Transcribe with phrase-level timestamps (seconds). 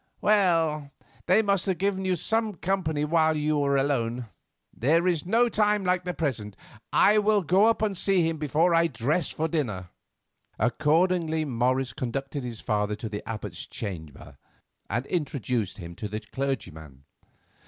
[0.19, 0.89] Well,
[1.27, 4.29] they must have given you some company while you were alone.
[4.75, 6.57] There is no time like the present.
[6.91, 9.89] I will go up and see him before I dress for dinner."
[10.57, 14.39] Accordingly Morris conducted his father to the Abbot's chamber,
[14.89, 17.03] and introduced him to the clergyman.